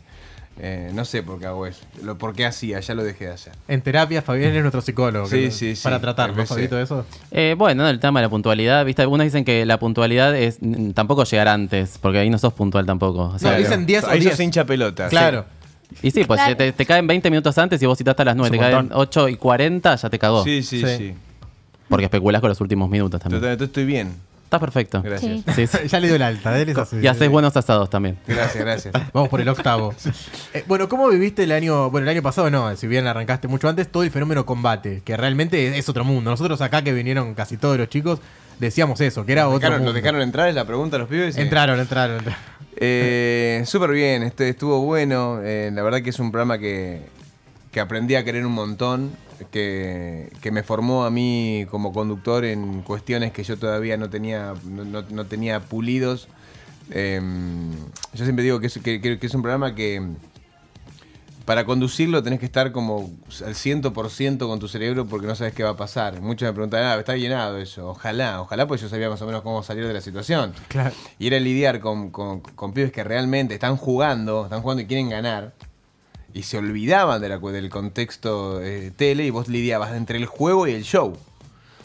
[0.60, 1.80] Eh, no sé por qué hago eso.
[2.04, 3.54] Lo, por qué hacía, ya lo dejé de hacer.
[3.68, 5.26] En terapia, Fabián es nuestro psicólogo.
[5.28, 5.84] Sí, que- sí, sí.
[5.84, 6.46] Para tratar, ¿no.
[6.46, 7.06] Fabito, eso?
[7.32, 9.02] Eh, bueno, el tema de la puntualidad, ¿viste?
[9.02, 10.60] Algunos dicen que la puntualidad es
[10.94, 13.32] tampoco llegar antes, porque ahí no sos puntual tampoco.
[13.34, 14.32] O sea, No, dicen 10 o Ahí 10.
[14.34, 15.08] sos hincha pelota.
[15.08, 15.46] Claro.
[16.02, 16.52] Y sí, pues Claro.
[16.52, 18.66] si te, te caen 20 minutos antes y vos citaste a las 9, Es te
[18.66, 18.98] caen montón.
[19.00, 20.44] 8 y 40, ya te cagó.
[20.44, 20.98] Sí, sí, Sí.
[20.98, 21.14] sí.
[21.90, 23.42] Porque especulás con los últimos minutos también.
[23.42, 24.16] Totalmente, estoy bien.
[24.46, 25.02] Estás perfecto.
[25.02, 25.44] Gracias.
[25.56, 25.78] Sí, sí.
[25.88, 26.98] ya le dio el alta, él es así.
[27.02, 28.18] Y haces buenos asados también.
[28.28, 28.94] Gracias, gracias.
[29.14, 29.94] Vamos por el octavo.
[30.54, 31.90] Eh, bueno, ¿cómo viviste el año?
[31.90, 35.16] Bueno, el año pasado no, si bien arrancaste mucho antes, todo el fenómeno combate, que
[35.16, 36.30] realmente es, otro mundo.
[36.32, 38.20] Nosotros acá que vinieron casi todos los chicos,
[38.60, 39.94] decíamos eso, que era ¿Nos otro dejaron, mundo.
[39.94, 40.50] dejaron entrar?
[40.50, 41.38] ¿Es la pregunta a los pibes?
[41.38, 42.42] Entraron, entraron, entraron.
[42.84, 45.40] Eh, Súper bien, este, estuvo bueno.
[45.44, 47.02] eh, la verdad que es un programa que,
[47.72, 49.12] que aprendí a querer un montón,
[49.52, 54.54] que, que me formó a mí como conductor en cuestiones que yo todavía no tenía,
[54.66, 56.28] no, no- tenía pulidos.
[56.90, 57.22] Eh,
[58.14, 60.02] yo siempre digo que es, que es un programa que
[61.46, 63.12] para conducirlo tenés que estar como
[63.46, 66.22] al 100% con tu cerebro porque no sabes qué va a pasar.
[66.22, 67.90] Muchos me preguntan, ah, está llenado eso.
[67.90, 70.54] Ojalá, ojalá, pues yo sabía más o menos cómo salir de la situación.
[70.68, 70.94] Claro.
[71.20, 75.10] Y era lidiar con, con, con pibes que realmente están jugando, están jugando y quieren
[75.10, 75.54] ganar.
[76.34, 80.68] Y se olvidaban de la, del contexto eh, tele y vos lidiabas entre el juego
[80.68, 81.18] y el show.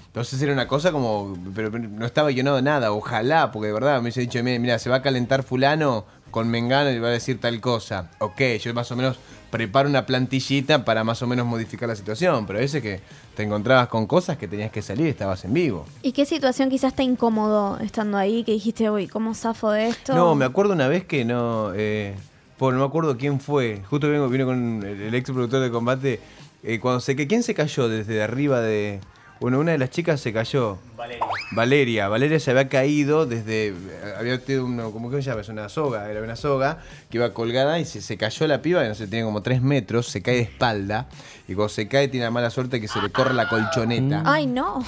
[0.06, 3.96] Entonces era una cosa como, pero, pero no estaba llenado nada, ojalá, porque de verdad
[3.96, 7.40] me hubiese dicho, mira, se va a calentar fulano con Mengano y va a decir
[7.40, 8.10] tal cosa.
[8.18, 9.18] Ok, yo más o menos
[9.56, 13.00] preparo una plantillita para más o menos modificar la situación, pero a veces que
[13.34, 15.86] te encontrabas con cosas que tenías que salir, estabas en vivo.
[16.02, 18.44] ¿Y qué situación quizás te incomodó estando ahí?
[18.44, 20.14] Que dijiste, uy, ¿cómo zafo de esto?
[20.14, 21.72] No, me acuerdo una vez que no.
[21.74, 22.14] Eh,
[22.58, 23.82] por, no me acuerdo quién fue.
[23.88, 26.20] Justo vengo, vino con el, el ex productor de combate.
[26.62, 29.00] eh, cuando se que ¿Quién se cayó desde arriba de.?
[29.40, 30.79] Bueno, una de las chicas se cayó.
[30.96, 31.27] Valeria.
[31.53, 32.09] Valeria.
[32.09, 33.75] Valeria se había caído desde.
[34.18, 35.42] Había tenido uno, ¿cómo que se llama?
[35.42, 36.11] Es una soga.
[36.11, 36.79] Era una soga
[37.11, 39.61] que iba colgada y se, se cayó la piba, que no sé, tiene como 3
[39.61, 41.09] metros, se cae de espalda.
[41.49, 44.22] Y cuando se cae, tiene la mala suerte que se le corre la colchoneta.
[44.25, 44.83] Ay, no.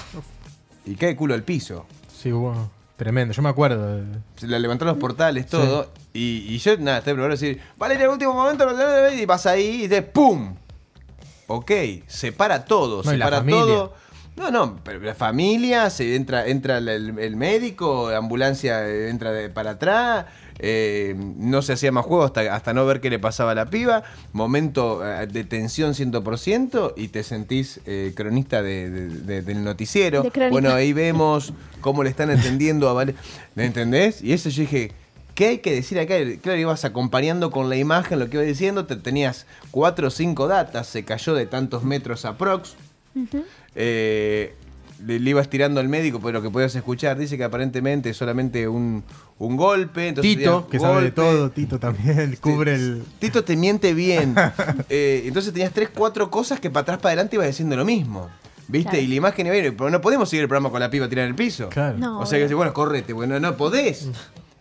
[0.86, 1.84] Y cae culo al piso.
[2.20, 3.96] Sí, bueno, tremendo, yo me acuerdo.
[3.98, 4.04] de-
[4.36, 5.92] Se la levantaron los portales, todo.
[6.14, 8.66] Y, y yo, nada, estoy preparado a decir, Valeria, el último momento,
[9.14, 10.56] y vas ahí y dices, ¡pum!
[11.48, 11.70] Ok,
[12.06, 13.60] separa todo, No, separa familia.
[13.60, 13.94] todo.
[14.38, 19.32] No, no, pero la familia, se entra, entra el, el médico, la ambulancia eh, entra
[19.32, 20.26] de- para atrás,
[20.60, 23.70] eh, no se hacía más juego hasta, hasta no ver qué le pasaba a la
[23.70, 29.64] piba, momento eh, de tensión 100% y te sentís eh, cronista de- de- de- del
[29.64, 30.22] noticiero.
[30.52, 33.14] Bueno, ahí vemos cómo le están entendiendo a Vale.
[33.54, 34.22] ¿Me entendés?
[34.22, 34.92] Y eso yo dije,
[35.34, 36.14] ¿qué hay que decir acá?
[36.42, 40.46] Claro, ibas acompañando con la imagen lo que iba diciendo, te tenías cuatro o cinco
[40.48, 42.76] datas, se cayó de tantos metros aprox.
[43.80, 44.54] Eh,
[45.06, 48.66] le, le ibas tirando al médico, pero lo que podías escuchar dice que aparentemente solamente
[48.66, 49.04] un,
[49.38, 50.08] un golpe.
[50.08, 53.04] entonces Tito, tenías que sabe de todo, Tito también, cubre el...
[53.20, 54.34] Tito te miente bien.
[54.90, 58.28] Eh, entonces tenías tres, cuatro cosas que para atrás, para adelante ibas diciendo lo mismo.
[58.66, 58.90] ¿Viste?
[58.90, 59.04] Claro.
[59.04, 61.08] Y la imagen iba a ir, pero no podemos seguir el programa con la piba
[61.08, 61.68] tirada en el piso.
[61.68, 61.96] Claro.
[61.98, 64.08] No, o sea que bueno, correte, bueno, no podés.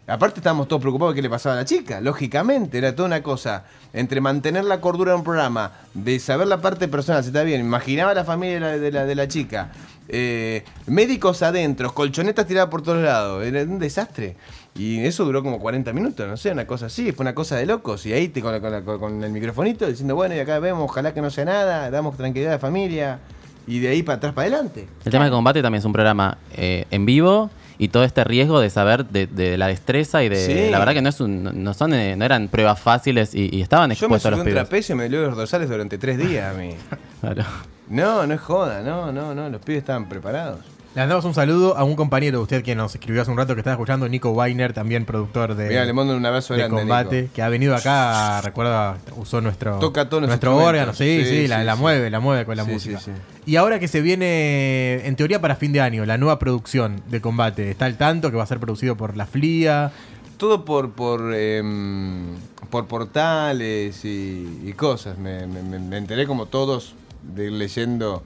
[0.07, 3.21] Aparte estábamos todos preocupados de qué le pasaba a la chica, lógicamente, era toda una
[3.21, 7.43] cosa entre mantener la cordura de un programa, de saber la parte personal, si está
[7.43, 9.69] bien, imaginaba la familia de la, de la, chica,
[10.07, 14.37] eh, médicos adentro, colchonetas tiradas por todos lados, era un desastre.
[14.75, 17.65] Y eso duró como 40 minutos, no sé, una cosa así, fue una cosa de
[17.65, 18.05] locos.
[18.05, 21.19] Y ahí te, con, con con el microfonito diciendo, bueno, y acá vemos, ojalá que
[21.21, 23.19] no sea nada, damos tranquilidad a la familia,
[23.67, 24.87] y de ahí para atrás para adelante.
[25.03, 28.59] El tema de combate también es un programa eh, en vivo y todo este riesgo
[28.59, 30.69] de saber de, de la destreza y de Sí.
[30.71, 33.61] la verdad que no es un, no son eh, no eran pruebas fáciles y, y
[33.61, 34.63] estaban Yo me expuestos a los un pibes.
[34.63, 36.71] trapecio y me dolió los dorsales durante tres días a mí.
[37.21, 37.43] Claro.
[37.89, 40.59] No, no es joda, no, no, no, los pibes estaban preparados.
[40.97, 43.53] Le mandamos un saludo a un compañero de usted que nos escribió hace un rato
[43.53, 46.75] que estaba escuchando, Nico Weiner, también productor de, Mira, le mando un abrazo de grande.
[46.75, 47.33] combate, Nico.
[47.35, 51.47] que ha venido acá, recuerda, usó nuestro, Toca todos los nuestro órgano, sí, sí, Sí,
[51.47, 52.99] la, sí, la mueve, la mueve con la música.
[53.45, 57.21] Y ahora que se viene, en teoría para fin de año, la nueva producción de
[57.21, 59.91] combate, ¿está al tanto que va a ser producido por la FLIA?
[60.37, 62.23] Todo por por, em,
[62.71, 65.19] por portales y, y cosas.
[65.19, 68.23] Me- me- me enteré como todos de ir leyendo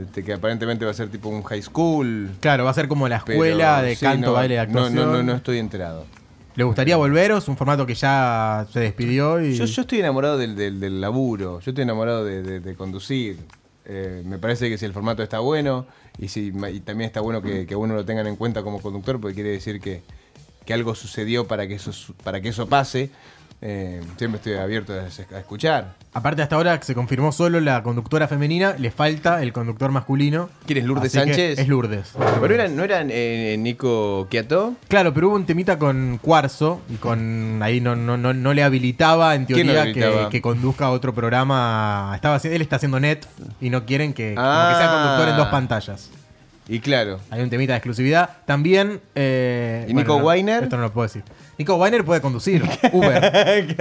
[0.00, 2.30] este, que aparentemente va a ser tipo un high school.
[2.40, 4.80] Claro, va a ser como la pero escuela de sí, canto, no, baile, de no,
[4.80, 4.94] actuación.
[4.94, 6.06] No, no, no estoy enterado.
[6.54, 9.40] ¿Le gustaría volver o es un formato que ya se despidió?
[9.40, 9.54] Y...
[9.54, 13.38] Yo, yo estoy enamorado del, del- del laburo, yo estoy enamorado de, de- de conducir.
[13.84, 15.86] Eh, me parece que si el formato está bueno
[16.18, 19.20] y, si, y también está bueno que, que uno lo tengan en cuenta como conductor
[19.20, 20.02] porque quiere decir que,
[20.64, 21.90] que algo sucedió para que eso,
[22.22, 23.10] para que eso pase.
[23.64, 25.94] Eh, siempre estoy abierto a, a escuchar.
[26.14, 30.50] Aparte, hasta ahora se confirmó solo la conductora femenina, le falta el conductor masculino.
[30.66, 31.58] ¿Quién es Lourdes Sánchez?
[31.60, 32.12] Es Lourdes.
[32.40, 34.74] ¿Pero eran, no eran eh, Nico Quiato?
[34.88, 38.62] Claro, pero hubo un temita con Cuarzo y con ahí no, no, no, no le
[38.62, 40.30] habilitaba en ¿Quién no teoría que, habilitaba?
[40.30, 42.12] que conduzca otro programa.
[42.14, 43.24] Estaba, él está haciendo net
[43.60, 44.70] y no quieren que, como Ah.
[44.72, 46.10] que sea conductor en dos pantallas.
[46.68, 47.18] Y claro.
[47.30, 48.30] Hay un temita de exclusividad.
[48.44, 49.00] También.
[49.14, 50.64] eh, ¿Y Nico no, Weiner?
[50.64, 51.22] Esto no lo puedo decir.
[51.58, 52.62] Nico Weiner puede conducir.
[52.92, 53.76] Uber.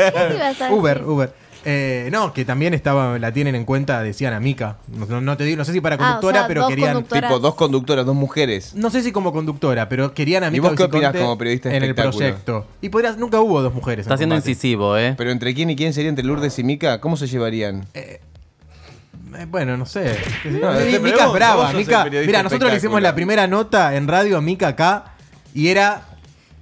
[0.71, 1.03] Uber?
[1.05, 1.33] Uber.
[1.63, 4.77] Eh, no, que también estaba, la tienen en cuenta, decían a Mika.
[4.87, 6.69] No, no- no te digo, no sé si para Ah, o conductora, sea, pero dos
[6.71, 6.93] querían.
[6.93, 7.29] conductoras.
[7.29, 8.73] Tipo, dos conductoras, dos mujeres.
[8.73, 11.37] No sé si como conductora, pero querían a ¿Y Mika vos qué opinás Viciconte como
[11.37, 12.17] periodista de en el espectáculo?
[12.17, 12.65] proyecto.
[12.81, 14.05] Y podrías, nunca hubo dos mujeres.
[14.05, 14.49] Está en siendo combate.
[14.49, 15.13] incisivo, ¿eh?
[15.15, 17.85] Pero entre quién y quién sería entre Lourdes y Mica, ¿cómo se llevarían?
[17.93, 18.19] Eh,
[19.47, 20.17] bueno, no sé.
[20.45, 21.55] No, te Mika es brava.
[21.57, 22.99] vos sos Mika, el periodista mira, nosotros le hicimos espectáculo.
[23.01, 25.13] la primera nota en radio a Mika acá
[25.53, 26.07] y era.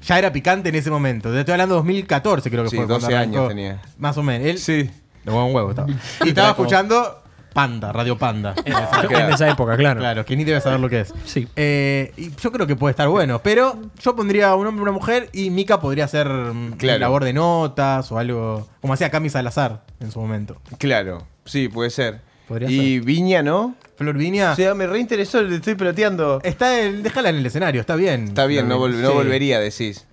[0.01, 1.31] Ya era picante en ese momento.
[1.31, 2.85] Te estoy hablando de 2014, creo que Sí, fue.
[2.87, 3.81] cuando 12 años tenía.
[3.97, 4.47] Más o menos.
[4.47, 4.89] Él, Sí.
[5.25, 5.87] de buen huevo estaba.
[6.25, 8.53] Y estaba escuchando Panda, Radio Panda.
[8.63, 9.99] En esa época, claro.
[9.99, 11.13] Claro, que ni debe saber lo que es.
[11.25, 11.47] Sí.
[11.55, 14.91] Eh, y yo creo que puede estar bueno, pero yo pondría un hombre y una
[14.91, 16.99] mujer y Mika podría hacer mm, Claro.
[16.99, 20.57] labor de notas o algo, como hacía Cami Salazar en su momento.
[20.77, 22.21] Claro, sí, puede ser.
[22.67, 23.75] Y Viña, ¿no?
[23.97, 26.39] Flor Viña O sea, me reinteresó, le estoy peloteando.
[26.43, 28.25] está en, déjala en el escenario, está bien.
[28.25, 30.05] Está bien, no, vol- no volvería, decís.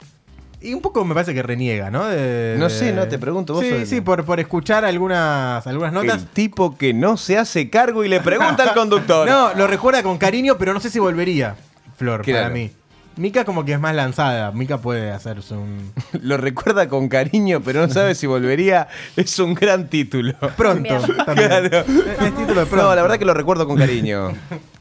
[0.61, 2.07] Y un poco me parece que reniega, ¿no?
[2.07, 5.93] De- No sé, no te pregunto, vos Sí, sos- sí, por, por escuchar algunas, algunas
[5.93, 6.23] notas.
[6.23, 9.29] El tipo que no se hace cargo y le pregunta al conductor.
[9.29, 11.55] No, lo recuerda con cariño, pero no sé si volvería,
[11.97, 12.55] Flor, para Claro.
[12.55, 12.71] mí.
[13.17, 14.53] Mika como que es más lanzada.
[14.53, 15.93] Mika puede hacerse un...
[16.21, 18.89] Lo recuerda con cariño, pero no sabe si volvería.
[19.17, 20.35] Es un gran título.
[20.57, 20.99] Pronto.
[21.25, 21.49] También.
[21.49, 21.79] Claro.
[21.79, 21.89] Es,
[22.23, 22.77] es título de pronto.
[22.89, 24.33] No, la verdad que lo recuerdo con cariño.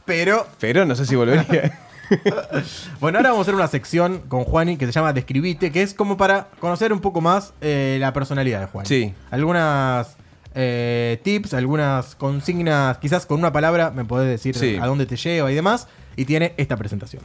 [0.06, 1.80] Pero, Pero no sé si volvería.
[3.00, 5.94] bueno, ahora vamos a hacer una sección con Juani que se llama Describite, que es
[5.94, 8.88] como para conocer un poco más eh, la personalidad de Juani.
[8.88, 9.14] Sí.
[9.32, 10.16] Algunas
[10.54, 14.78] eh, tips, algunas consignas, quizás con una palabra me podés decir Sí.
[14.80, 15.88] a dónde te lleva y demás.
[16.18, 17.22] Y tiene esta presentación.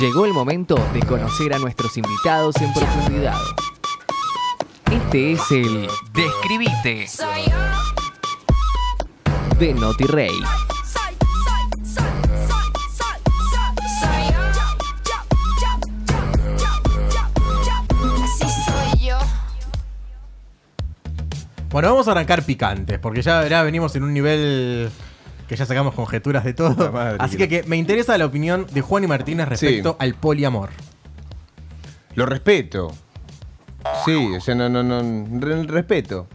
[0.00, 3.38] Llegó el momento de conocer a nuestros invitados en profundidad.
[4.90, 7.06] Este es el Describite
[9.58, 10.32] de Noti Rey.
[21.70, 24.90] Bueno, vamos a arrancar picantes, porque ya, ya venimos en un nivel
[25.48, 26.90] que ya sacamos conjeturas de todo.
[26.92, 29.96] Madre Así que- que, me interesa la opinión de Juan y Martínez respecto Sí.
[29.98, 30.70] al poliamor.
[32.14, 32.92] Lo respeto.
[34.04, 35.40] Sí, o sea, no, no, no.
[35.40, 36.28] re- respeto.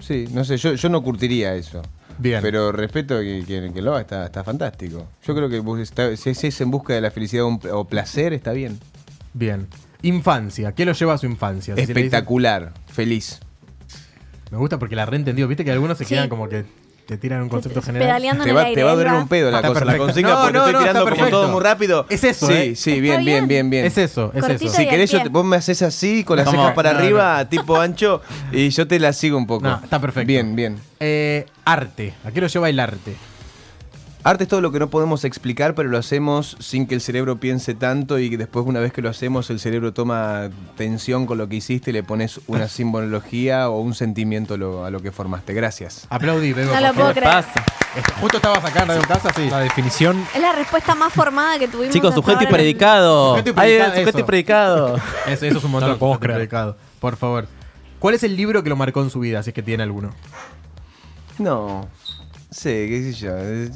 [0.00, 1.82] Sí, no sé, yo, yo no curtiría eso.
[2.18, 2.40] Bien.
[2.42, 5.06] Pero respeto que, que- que lo haga, está, está fantástico.
[5.24, 7.60] Yo creo que está- si es- si es en busca de la felicidad o un-
[7.72, 8.80] o placer, está bien.
[9.34, 9.68] Bien.
[10.02, 10.72] Infancia.
[10.72, 11.74] ¿Qué lo lleva a su infancia?
[11.76, 13.40] Si Espectacular, feliz.
[14.50, 15.46] Me gusta porque la reentendió.
[15.46, 16.14] Viste que algunos se Sí.
[16.14, 16.64] quedan como que
[17.08, 18.06] te tiran un concepto general.
[18.06, 18.80] Pedaleando Te en va, el aire.
[18.80, 19.18] te va a va.
[19.18, 20.04] un pedo la Está cosa, la perfecto.
[20.06, 21.40] consigna, No, porque no, estoy no, tirando está como perfecto.
[21.40, 22.06] todo muy rápido.
[22.10, 22.76] Es eso, Sí, ¿eh?
[22.76, 23.70] sí, bien, bien, bien.
[23.70, 23.86] bien.
[23.86, 24.76] Es eso, es Cortito eso.
[24.76, 27.04] Si querés, yo te- vos me haces así, con las Como- cejas para no, no.
[27.04, 28.20] arriba, tipo ancho,
[28.52, 29.64] y yo te la sigo un poco.
[29.66, 30.26] No, está perfecto.
[30.26, 30.78] Bien, bien.
[31.00, 32.12] Eh, arte.
[32.26, 33.16] ¿A qué lo lleva el arte?
[34.24, 37.38] Arte es todo lo que no podemos explicar, pero lo hacemos sin que el cerebro
[37.38, 41.38] piense tanto y que después una vez que lo hacemos el cerebro toma tensión con
[41.38, 45.00] lo que hiciste y le pones una simbología o un sentimiento a lo, a lo
[45.00, 45.54] que formaste.
[45.54, 46.06] Gracias.
[46.10, 47.14] Aplaudí, Bebo, No por lo favor.
[47.14, 47.44] puedo creer.
[47.96, 49.48] Este, Justo estabas acá en Radio Casa, sí.
[49.48, 50.22] La definición.
[50.34, 51.94] Es la respuesta más formada que tuvimos.
[51.94, 53.30] Chicos, sujeto y predicado.
[53.38, 54.18] Sujeto y Ay, predicado, sujeto eso.
[54.18, 54.96] y predicado.
[55.26, 55.88] Eso, eso es un montón.
[55.90, 56.36] No lo puedo sujeto creer.
[56.38, 56.76] predicado.
[57.00, 57.46] Por favor.
[57.98, 60.10] ¿Cuál es el libro que lo marcó en su vida, si es que tiene alguno?
[61.38, 61.88] No.
[62.50, 63.32] Sí, qué sé yo.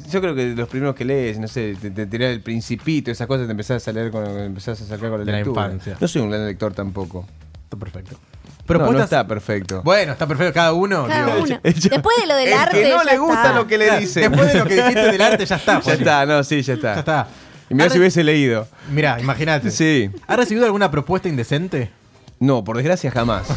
[0.09, 3.27] Yo creo que los primeros que lees, no sé, te, te tirás el principito, esas
[3.27, 5.95] cosas te empezás a leer con, empezás a sacar con la De la infancia.
[5.99, 7.27] No soy un gran lector tampoco.
[7.65, 8.13] Está perfecto.
[8.15, 8.97] No, Propuestas.
[8.97, 9.81] no está perfecto.
[9.83, 11.05] Bueno, está perfecto cada uno.
[11.05, 11.43] Cada digo.
[11.45, 11.59] uno.
[11.63, 12.81] Después de lo del El arte.
[12.81, 13.53] que no ya le gusta está.
[13.55, 14.21] lo que le dice.
[14.21, 15.81] Después de lo que dijiste del arte, ya está.
[15.85, 16.93] Ya está, no, sí, ya está.
[16.93, 17.27] Ya está.
[17.69, 18.67] Y mira Arre- si hubiese leído.
[18.91, 19.69] Mirá, imagínate.
[19.69, 20.09] Sí.
[20.27, 21.91] ¿Ha recibido alguna propuesta indecente?
[22.39, 23.45] No, por desgracia jamás.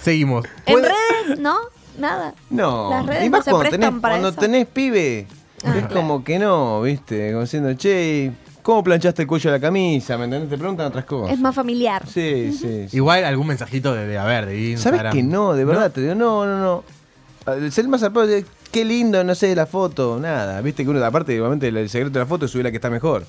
[0.00, 0.44] Seguimos.
[0.66, 1.56] En ¿Puede- redes, ¿no?
[1.98, 2.34] Nada.
[2.50, 2.90] No.
[2.90, 4.40] Las redes y no más se cuando prestan tenés, para cuando eso.
[4.40, 5.26] tenés pibe.
[5.64, 5.94] Ah, es claro.
[5.94, 7.30] como que no, ¿viste?
[7.30, 10.16] Como diciendo, che, ¿cómo planchaste el cuello de la camisa?
[10.18, 10.50] ¿Me entendés?
[10.50, 11.32] Te preguntan otras cosas.
[11.34, 12.02] Es más familiar.
[12.08, 12.88] Sí, sí.
[12.88, 12.96] sí.
[12.96, 15.00] Igual algún mensajito de, de a ver, de Instagram.
[15.00, 15.54] ¿Sabes que no?
[15.54, 17.70] De verdad, te digo, no, no, no.
[17.70, 20.60] Ser más zarpado, de, qué lindo, no sé, la foto, nada.
[20.60, 22.90] Viste que uno, aparte, igualmente, el secreto de la foto es subir la que está
[22.90, 23.24] mejor.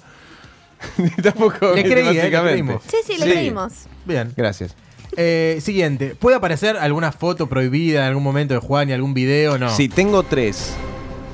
[1.24, 2.52] Tampoco, Le creí, eh, le básicamente.
[2.52, 2.84] creímos.
[2.88, 3.74] Sí, sí, le creímos.
[4.06, 4.34] Bien.
[4.36, 4.76] Gracias.
[5.18, 6.16] Eh, siguiente.
[6.18, 9.58] ¿Puede aparecer alguna foto prohibida en algún momento de Juan y algún video?
[9.58, 9.70] No.
[9.70, 10.74] Sí, tengo tres.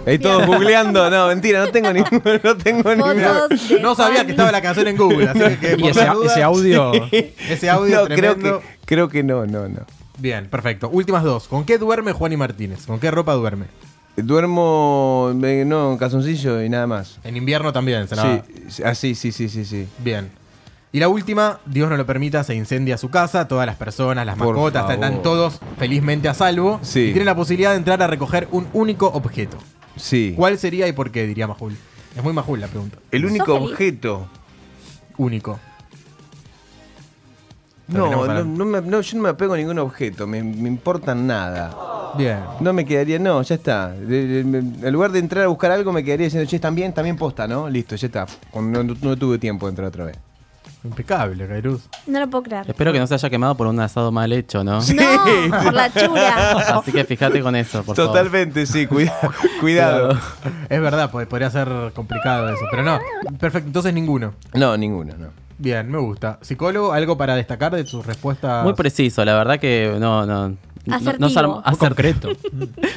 [0.06, 1.10] Ahí todos googleando.
[1.10, 2.22] No, mentira, no tengo ninguno.
[2.44, 3.48] No tengo ninguno.
[3.82, 6.04] No sabía que estaba la canción en Google, así que, Y ese,
[6.42, 6.94] audio.
[7.50, 9.82] ese audio No, creo que, creo que no, no, no.
[10.18, 10.90] Bien, perfecto.
[10.90, 11.48] Últimas dos.
[11.48, 12.86] ¿Con qué duerme Juan y Martínez?
[12.86, 13.66] ¿Con qué ropa duerme?
[14.18, 17.20] Duermo, eh, no, en calzoncillo y nada más.
[17.24, 19.88] En invierno también, se la- Sí, así, sí, sí, sí, sí.
[20.00, 20.30] Bien.
[20.92, 24.36] Y la última, Dios no lo permita, se incendia su casa, todas las personas, las
[24.38, 24.94] Por mascotas, favor.
[24.96, 26.80] están todos felizmente a salvo.
[26.82, 27.02] Sí.
[27.02, 29.58] Y tienen la posibilidad de entrar a recoger un único objeto.
[29.96, 30.34] Sí.
[30.36, 31.28] ¿Cuál sería y por qué?
[31.28, 31.78] Diría Majul.
[32.16, 32.98] Es muy Majul la pregunta.
[33.12, 33.72] El ¿Sos único feliz?
[33.72, 34.28] objeto.
[35.18, 35.60] Único.
[37.88, 38.66] No, Terminamos no, hablando.
[38.66, 41.76] no me- no, yo no me apego a ningún objeto, me, me importan nada.
[42.18, 42.40] Bien.
[42.62, 43.90] No me quedaría, no, ya está.
[43.92, 46.74] De- de- me- en lugar de entrar a buscar algo, me quedaría diciendo, che, están
[46.74, 47.70] bien, también posta, ¿no?
[47.70, 48.26] Listo, ya está.
[48.56, 50.18] No, no- no tuve tiempo de entrar otra vez.
[50.84, 51.90] Impecable, Cairuz.
[52.08, 52.66] No lo puedo creer.
[52.68, 54.80] Espero que no se haya quemado por un asado mal hecho, ¿no?
[54.80, 56.52] No, por la chura.
[56.78, 58.12] Así que fíjate con eso, por favor.
[58.14, 59.14] Totalmente, sí, cuida-
[59.60, 60.18] cuidado.
[60.70, 62.64] Es verdad, pod- podría ser complicado eso.
[62.72, 63.00] Pero no.
[63.40, 64.34] Perfecto, entonces ninguno.
[64.54, 65.28] No, ninguno, no.
[65.58, 66.40] Bien, me gusta.
[66.42, 68.64] ¿Psicólogo, algo para destacar de sus respuestas?
[68.64, 70.56] Muy preciso, la verdad que no, no.
[70.86, 71.30] No- no Asertivo.
[71.30, 72.30] se armó- Muy concreto.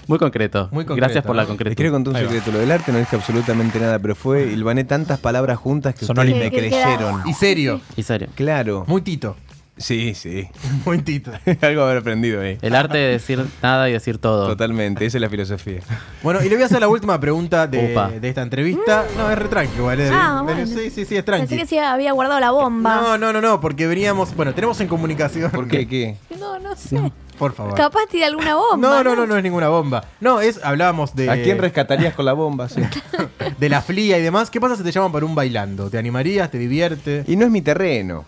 [0.07, 0.69] Muy concreto.
[0.73, 1.49] Muy concreto, Gracias por la ¿no?
[1.49, 1.77] Concretud.
[1.77, 2.53] quiero contar un secreto.
[2.53, 4.45] Lo del arte no dije absolutamente nada, pero fue.
[4.53, 7.23] Hilvané tantas palabras juntas que Sonó ustedes me creyeron.
[7.29, 7.81] Y serio.
[7.97, 8.29] Y serio.
[8.35, 8.85] Claro.
[8.87, 9.37] Muy Tito.
[9.79, 10.47] Sí, sí.
[10.85, 11.33] Muy Tito.
[11.63, 12.59] Algo haber aprendido ahí.
[12.61, 14.47] El arte de decir nada y decir todo.
[14.47, 15.81] Totalmente, esa es la filosofía.
[16.23, 19.05] Bueno, y le voy a hacer la última pregunta de, esta entrevista.
[19.17, 19.99] No, es re tranqui, igual.
[19.99, 20.65] es- Ah, bueno.
[20.67, 21.57] Sí, sí, sí, es Pensé tranqui.
[21.57, 22.95] que sí había guardado la bomba.
[23.01, 24.37] No, no, no, no, porque veníamos.
[24.37, 25.51] Bueno, tenemos en comunicación.
[25.51, 25.89] ¿Por qué?
[25.89, 26.17] ¿Qué?
[26.39, 27.01] No, no sé.
[27.39, 27.75] Por favor.
[27.75, 28.77] Capaz tiene alguna bomba.
[28.77, 30.05] No, no, no, no es ninguna bomba.
[30.21, 31.29] No, es, hablábamos de.
[31.31, 32.69] ¿A quién rescatarías con la bomba?
[32.69, 32.83] Sí.
[33.59, 34.51] De la flia y demás.
[34.51, 35.89] ¿Qué pasa si te llaman para un bailando?
[35.91, 36.51] ¿Te animarías?
[36.51, 37.25] ¿Te divierte?
[37.27, 38.25] Y no es mi terreno.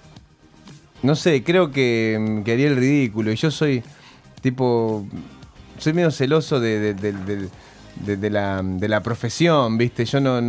[1.03, 3.31] No sé, creo que, que haría el ridículo.
[3.31, 3.83] Y yo soy,
[4.41, 5.05] tipo,
[5.79, 7.49] soy medio celoso de, de- de- de-
[8.07, 10.05] de- de la, de la profesión, ¿viste?
[10.05, 10.41] Yo no,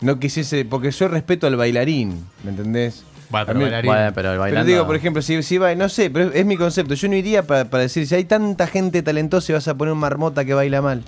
[0.00, 3.04] no quisiese, porque yo respeto al bailarín, ¿me entendés?
[3.44, 3.90] Bueno, A mí- bailarín.
[3.90, 4.70] Bueno, pero el Pero bailando.
[4.70, 6.94] digo, por ejemplo, si, si va, no sé, pero es, es mi concepto.
[6.94, 9.92] Yo no iría para, para decir, si hay tanta gente talentosa y vas a poner
[9.92, 11.02] un marmota que baila mal.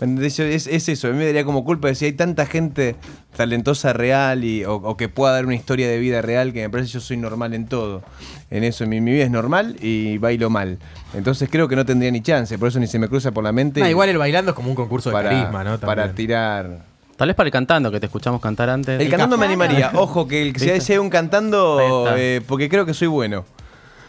[0.00, 0.36] ¿Me entendés?
[0.36, 2.96] Yo- Es, es eso, a mí me daría como culpa de si hay tanta gente
[3.34, 6.70] talentosa real y, o, o que pueda dar una historia de vida real que me
[6.70, 8.02] parece que yo soy normal en todo.
[8.50, 10.78] En eso, mi, mi vida es normal y bailo mal.
[11.14, 13.52] Entonces creo que no tendría ni chance, por eso ni se me cruza por la
[13.52, 13.80] mente.
[13.80, 15.78] No, igual el bailando es como un concurso de para, carisma, ¿no?
[15.80, 16.80] para tirar.
[17.16, 19.00] Tal vez para el cantando, que te escuchamos cantar antes.
[19.00, 19.90] El cantando me animaría.
[19.94, 20.92] Ojo, que el, si ¿Viste?
[20.92, 23.44] hay un cantando, eh, porque creo que soy bueno.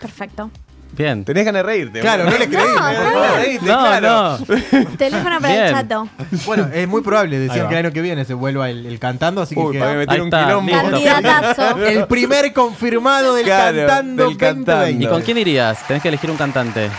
[0.01, 0.51] Perfecto.
[0.91, 1.23] Bien.
[1.23, 1.99] Tenés ganas de reírte.
[1.99, 2.65] Claro, no le creí.
[2.65, 4.37] No, está Tenés ganas de reírte, No, claro.
[4.39, 4.97] no.
[4.97, 6.09] Teléfono para el chato.
[6.45, 7.39] Bueno, es muy probable.
[7.39, 9.61] Decían que el año que viene se vuelva el, el cantando, así que.
[9.61, 11.77] Uy, queda- para que me Ahí tire un está, quilombo.
[11.87, 14.71] El primer confirmado del Claro, cantando del cantando.
[14.73, 15.03] 2020.
[15.03, 15.85] ¿Y con quién irías?
[15.87, 16.89] Tenés que elegir un cantante.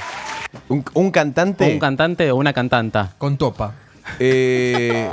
[0.69, 1.71] Un, un cantante.
[1.73, 3.13] ¿Un cantante o una cantanta?
[3.19, 3.73] Con Topa.
[4.19, 5.09] Eh,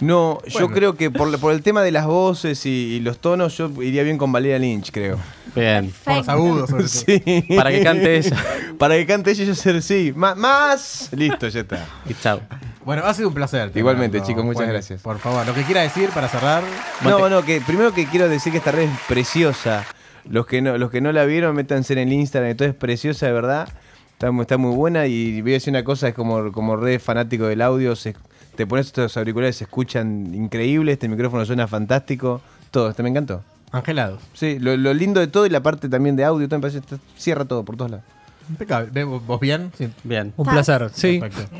[0.00, 3.56] no, yo creo que por, por el tema de las voces y, y los tonos,
[3.56, 5.18] yo iría bien con Valeria Lynch, creo.
[5.54, 5.92] Bien.
[6.04, 6.88] Con los agudos, sobre todo.
[6.88, 7.44] Sí.
[7.56, 8.36] Para que cante ella.
[8.78, 10.12] Para que cante ella, yo ser sí.
[10.16, 11.08] Más.
[11.12, 11.86] Listo, ya está.
[12.08, 12.40] Y chao.
[12.84, 13.70] Bueno, ha sido un placer.
[13.74, 15.02] Igualmente, chicos, muchas gracias.
[15.02, 16.64] Por favor, lo que quiera decir para cerrar.
[17.04, 19.84] No, no, que primero que quiero decir que esta red es preciosa.
[20.28, 23.26] Los que no, los que no la vieron, métanse en el Instagram, entonces es preciosa
[23.26, 23.68] de verdad.
[24.12, 27.00] Está, muy- está muy buena y voy a decir una cosa, es como, como red
[27.00, 28.14] fanático del audio, se-
[28.56, 33.42] te pones estos auriculares, se escuchan increíbles, este micrófono suena fantástico, todo, este me encantó.
[33.70, 34.20] Angelados.
[34.34, 36.78] Sí, lo, lo lindo de todo y la parte también de audio, todo me parece,
[36.80, 38.04] está- cierra todo por todos lados.
[38.50, 38.90] Impecable.
[38.92, 39.72] ¿Ve- ¿Vos bien?
[39.78, 39.88] Sí.
[40.04, 40.32] Bien.
[40.36, 40.90] Un placer.
[40.92, 41.18] Sí.
[41.20, 41.56] Perfecto.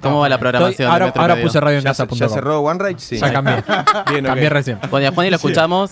[0.00, 0.90] ¿Cómo va la programación?
[0.92, 2.06] Estoy- ahora puse radio en ¿Ya, casa.
[2.10, 2.98] ya cerró OneRide?
[2.98, 3.18] Sí.
[3.18, 3.56] Ya cambié.
[4.10, 4.30] Bien, ok.
[4.30, 4.78] Cambié recién.
[4.90, 5.90] Bueno, a Juan y lo escuchamos.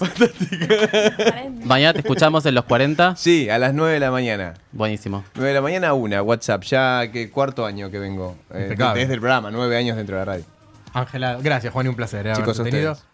[1.65, 3.17] Mañana te escuchamos en los 40.
[3.17, 4.55] Sí, a las 9 de la mañana.
[4.73, 5.25] Buenísimo.
[5.35, 6.63] 9 de la mañana, una, WhatsApp.
[6.65, 8.37] Ya que cuarto año que vengo.
[8.53, 9.01] Eh, Impecable.
[9.01, 10.45] desde el programa, nueve años dentro de la radio.
[10.93, 12.27] Angela, gracias Juan y un placer.
[12.27, 12.93] eh, Chicos, haberte a tenido.
[12.93, 13.11] ustedes.